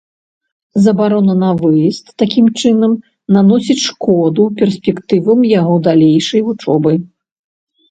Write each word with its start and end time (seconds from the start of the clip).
Забарона 0.85 1.35
на 1.43 1.51
выезд, 1.59 2.05
такім 2.21 2.45
чынам, 2.63 2.91
наносіць 3.37 3.79
шкоду 3.89 4.49
перспектывам 4.63 5.47
яго 5.59 5.79
далейшай 5.91 6.41
вучобы. 6.51 6.91